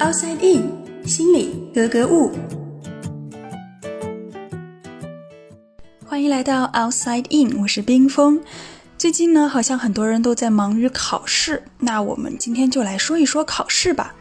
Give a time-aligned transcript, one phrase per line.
[0.00, 2.32] Outside In，心里格格物。
[6.06, 8.40] 欢迎来到 Outside In，我是冰峰。
[8.96, 14.14] 最近呢，好像很多人都在忙于考试，那我们今天就来说一说考试吧。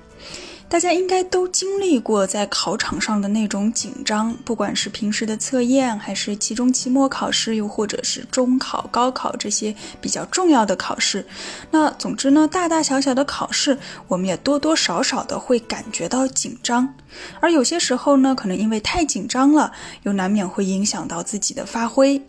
[0.70, 11.26] 大家应该都经历过在考场上的那种紧张，不管是平时的测验，还是期中、期末考试，又或者是中考、高考这些比较重要的考试。
[11.72, 16.94] 那总之呢，大大小小的考试，我们也多多少少的会感觉到紧张。
[17.40, 19.74] 而有些时候呢，可能因为太紧张了，
[20.04, 22.22] 又难免会影响到自己的发挥。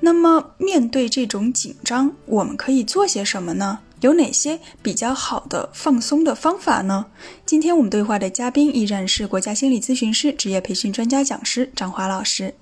[0.00, 3.80] 那么面对这种紧张，我们可以做些什么呢？
[4.04, 7.06] 有哪些比较好的放松的方法呢？
[7.46, 12.52] 今天我们对话的嘉宾依然是国家心理咨询师、职业培训专家讲师张华老师。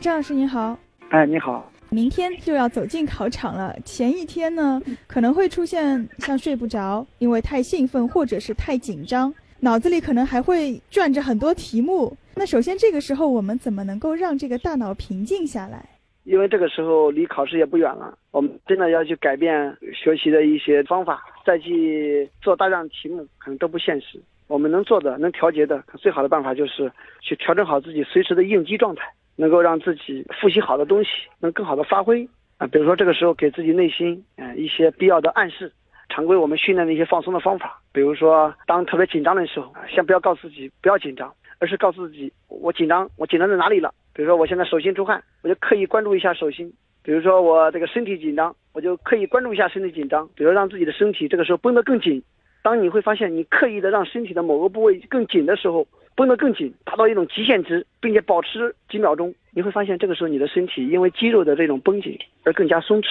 [0.00, 1.68] 张老师您好，哎，你好。
[1.88, 12.16] 明天就要走进考场了，前一天呢可能会出现像睡不着，因为太兴奋或者是太紧张，脑子里可能还会转着很多题目。
[12.36, 15.84] 那首先这个时候我们怎么能够让这个大脑平静下来？
[16.30, 24.16] 因为这个时候离考试也不远了，我们真的要去改变学习的一些方法，再去做大量题目，可能都不现实。
[24.46, 26.88] 我们能做的、能调节的，最好的办法就是
[27.20, 32.24] 去调整好自己随时的应激状态，能够让自己复习好的东西能更好的发挥
[32.58, 32.66] 啊。
[32.68, 35.72] 比如说这个时候给自己内心嗯一些必要的暗示，
[36.10, 43.92] 常规我们训练的一些放松的方法，比如说当特别紧张的时候，先不要告诉自己不要紧张，而是告诉自己我紧张，我紧张在哪里了。
[44.12, 46.68] 比如说我现在手心出汗，我就刻意关注一下手心；
[47.02, 50.28] 比如说我这个身体紧张，我就刻意关注一下身体紧张。
[50.34, 52.22] 比如让自己的身体这个时候绷得更紧。
[52.62, 63.06] 当你会发现你刻意的让身体的某个部位更紧的时候，绷得更紧，达到一种极限值，并且保持几秒钟，你会发现这个时候你的身体因为肌肉的这种绷紧而更加松弛。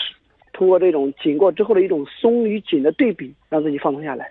[0.53, 4.29] 通过这种紧过之后的一种松与紧的对比，让自己放松下来。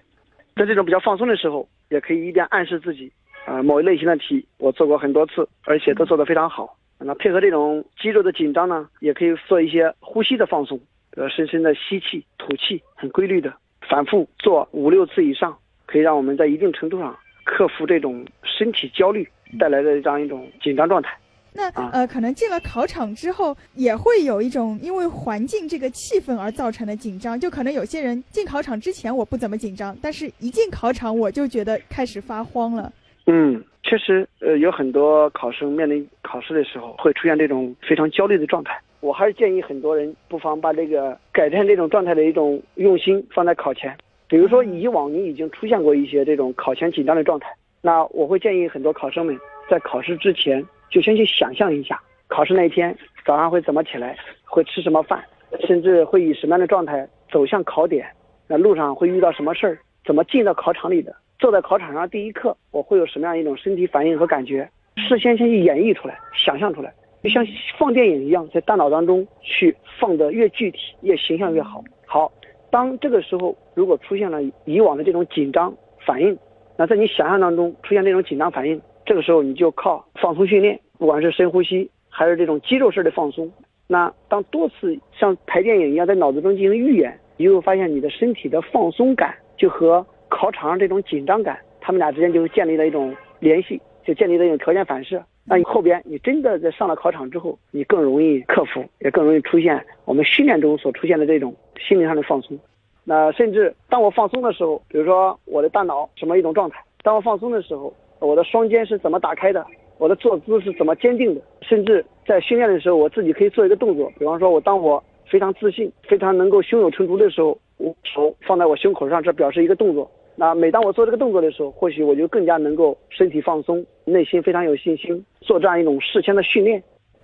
[0.54, 3.10] 在这种比较放松的时候，也可以一边暗示自己。
[3.48, 6.76] 啊，某一类型的题我做过很多次，而且都做得非常好。
[6.98, 10.76] 那配合这种肌肉的紧张呢，也可以做一些呼吸的放松，
[11.10, 13.50] 比如深深的吸气、吐气，很规律的
[13.88, 15.56] 反复做五六次以上，
[15.86, 19.26] 可以让我们在一定程度上克服这种身体焦虑
[19.58, 21.16] 带来的这样一种紧张状态。
[21.54, 27.40] 那呃，可能进了考场之后，也会有一种因为环境这个气氛而造成的紧张。
[27.40, 32.92] 就可能有些人进考场之前我不怎么紧张，但是一进考场我就觉得开始发慌了。
[33.30, 38.80] 嗯，确实，呃，有很多考生面临考试的时候会出现这种非常焦虑的状态。
[39.00, 43.94] 我还是建议很多人不妨把这个改善这种状态的一种用心放在考前。
[44.28, 52.96] 比如说，以往你已经出现过一些这种考前紧张的状态，那我会建议很多考生们在考试之前就先去想象一下，考试那一天
[53.26, 55.22] 早上会怎么起来，会吃什么饭，
[55.66, 58.06] 甚至会以什么样的状态走向考点，
[58.46, 61.14] 那路上会遇到什么事儿，怎么进到考场里的。
[61.38, 64.68] 坐在考场上第一刻，我会有什么样一种身体反应和感觉？
[64.96, 67.46] 事先先去演绎出来，想象出来，就像
[67.78, 71.82] 放电影一样，在大脑当中去放的越具体、越形象越好。
[72.04, 72.32] 好，
[72.70, 75.72] 当这个时候如果出现了以往的这种紧张
[76.04, 76.36] 反应，
[76.76, 83.48] 那在你想象当中出现这种紧张反应，这个时候你就靠放松训练，不管是深呼吸还是这种肌肉式的放松。
[83.86, 90.04] 那当多次像拍电影一样在脑子中进行预演，你就会发现你的身体的放松感就和。
[90.28, 95.22] 考场上这种紧张感，他们俩之间就建立了一种联系，就建立了一种条件反射。
[95.44, 102.58] 那你后边你真的在上了考场之后，你更容易克服，也更容易出现我们训练中所出现的这种心理上的放松。
[103.04, 106.84] 那甚至当我放松的时候，比如说我的大脑什么一种状态？
[107.02, 109.64] 当我放松的时候，我的双肩是怎么打开的？
[109.96, 111.40] 我的坐姿是怎么坚定的？
[111.62, 120.10] 甚至在训练的时候，我自己可以做一个动作，比方说我当我非常自信、非常能够胸有成竹的时候，我手放在我胸口上，这表示一个动作。
[120.40, 126.80] 那每当我做这个动作的时候，或许我就更加能够身体放松，内心非常有信心，做这样一种事前的训练。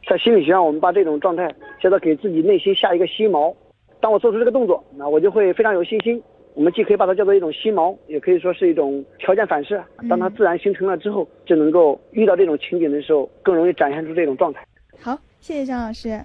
[0.08, 1.48] 在心理学上，我们把这种状态
[1.80, 3.54] 叫做给自己内心下一个心锚。
[4.00, 6.20] 当我做出这个动作，那我就会非常有信心。
[6.54, 9.80] 我们既可以把它叫做一种心锚，也可以说是一种条件反射。
[10.08, 14.66] 当它自然形成了之后，就能够遇到这种情景的时候，更容易展现出这种状态。
[15.00, 16.18] 好，谢谢张老师。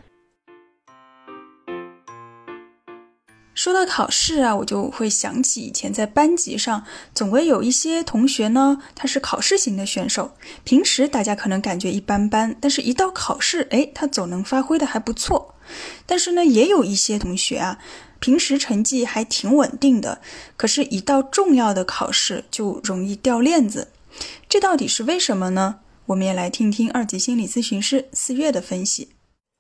[3.60, 10.32] 说到考试啊，我就会想起以前在班级上，总会有一些同学呢，他是考试型的选手。
[10.64, 15.56] 平时大家可能感觉一般般，但是一到考试，哎，他总能发挥的还不错。
[16.06, 17.80] 但是呢，也有一些同学啊，
[18.22, 20.22] 平时成绩还挺稳定的，
[20.56, 23.90] 可是，一到重要的考试就容易掉链子。
[24.48, 25.80] 这到底是为什么呢？
[26.06, 29.10] 我们也来听听二级心理咨询师四月的分析。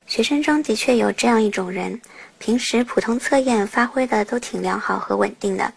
[0.09, 2.01] 学生中的确有这样一种人，
[2.39, 5.71] 平时普通测验发挥的都挺良好和稳定的，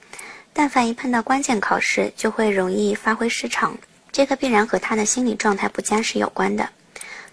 [0.54, 3.76] 但凡一碰到关键考试，就会容易发挥失常。
[4.10, 6.66] 这个必然和他的心理状态不佳是有关的。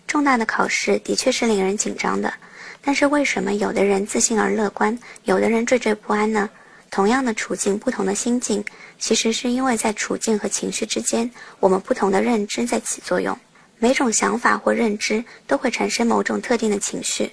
[0.08, 2.34] 重大的考试的确是令人紧张的，
[2.82, 6.50] 但是为什么有的人自信而乐观，有的人惴惴不安呢？
[6.92, 8.62] 同样的处境，不同的心境，
[8.98, 11.32] 其实是因为在处境和情绪之间，
[11.62, 13.40] 我们不同的认知在起作用。
[13.80, 17.32] 每种想法或认知都会产生某种特定的情绪。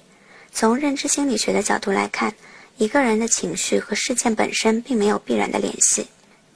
[0.51, 2.33] 从认知心理学的角度来看，
[2.77, 6.07] 一个人的情绪和事件本身并没有必然的联系，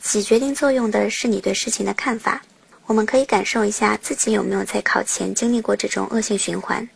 [0.02, 2.42] 起决定作用的是你对事情的看法。
[2.86, 6.88] 我们可以感受一下自己有没有在考前经历过这种恶性循环。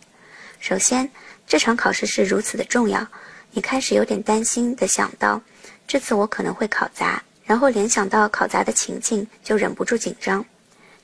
[0.59, 1.09] 首先，
[1.45, 3.05] 这场考试是如此的重要，
[3.51, 5.41] 你开始有点担心的想到，
[5.85, 10.43] 这次我可能会考砸，然后联想到考砸的情境，就忍不住紧张。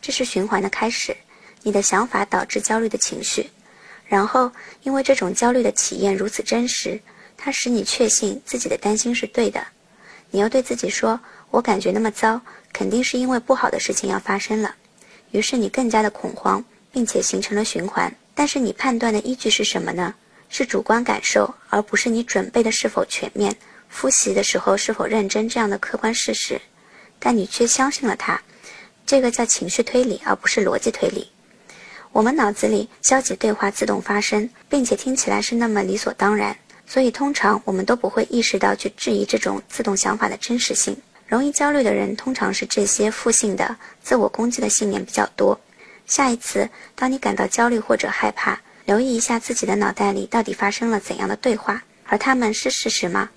[0.01, 1.15] 这是循环的开始，
[1.63, 3.49] 你的想法导致焦虑的情绪，
[4.05, 4.51] 然后
[4.83, 6.99] 因为这种焦虑的体验如此真实，
[7.37, 9.65] 它使你确信自己的担心是对的。
[10.29, 11.19] 你要对自己说
[11.51, 12.39] ：“我感觉那么糟，
[12.71, 14.73] 肯定是因为不好的事情要发生了。”
[15.31, 18.13] 于是你更加的恐慌，并且形成了循环。
[18.33, 20.15] 但是你判断的依据是什么呢？
[20.49, 23.55] 是主观感受，而不是你准备的是否全面、
[23.87, 26.59] 复习的时候是否认真这样的客观事实。
[27.19, 28.41] 但你却相信了它，
[29.05, 31.29] 这个叫情绪推理，而不是逻辑推理。
[32.13, 36.55] 我们脑子里消极对话自动发生，并且听起来是那么理所当然，
[36.85, 40.95] 所以通常我们都不会意识到去质疑这种自动想法的真实性。
[41.25, 45.57] 容易焦虑的人，通常是这些负性的、自我攻击的信念比较多。
[46.05, 53.29] 下一次，当你感到焦虑或者害怕，留意一下自己的脑袋里到底发生了怎样的对话，而他们是事实吗？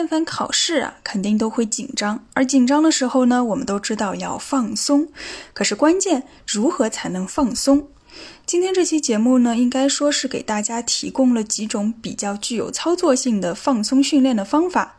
[0.00, 5.06] 但凡考试啊，肯定都会紧张，而紧张的时候呢，我们都知道要放松。
[5.52, 7.86] 可是关键，如何才能放松？
[8.46, 14.96] 今天这期节目呢，应该说是给大家提供了几种比较具有操作性的放松训练的方法。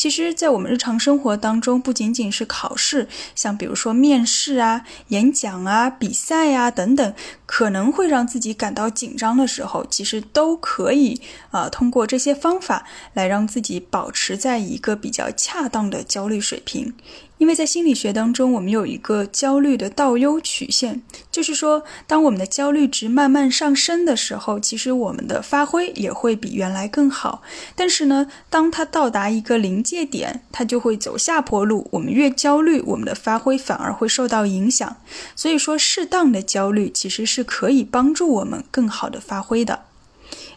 [0.00, 7.14] 其实，在我们日常生活当中，不仅仅是考试，像比如说面试啊、演讲啊、比赛啊等等，
[7.44, 11.20] 可能会让自己感到紧张的时候，其实都可以
[11.50, 16.94] 啊，通过这些方法来让自己保持在一个比较恰当的焦虑水平。
[17.36, 21.00] 因为在心理学当中，我们有一个焦虑的倒 U 曲线，
[21.32, 27.40] 就是说，当我们的焦虑值慢慢上升的时候，其实我们的发挥也会比原来更好。
[27.74, 31.88] 但是呢，当它到达一个临界点，它就会走下坡路。
[31.90, 34.98] 我们越焦虑，我们的发挥反而会受到影响。
[35.34, 39.86] 所以说，适当的焦虑其实是可以帮助我们更好的发挥的。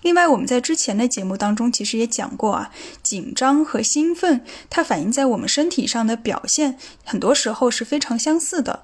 [0.04, 2.70] 另外，我们在之前的节目当中其实也讲过啊，
[3.02, 8.84] 紧张和兴奋，它反映在我们身体上的表现，很多时候是非常相似的。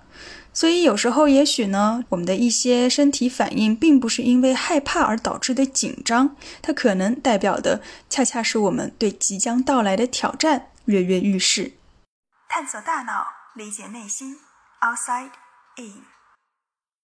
[0.59, 11.75] 所以有时候也许呢，我们的一些身体反应并不是因为害怕而导致的紧张，它可能代表的恰恰是我们对即将到来的挑战跃跃欲试。
[12.49, 13.25] 探索大脑，
[13.55, 14.35] 理解内心
[14.81, 15.31] ，Outside
[15.77, 16.08] In。